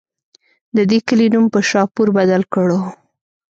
[0.75, 2.79] د دې کلي نوم پۀ شاهپور بدل کړو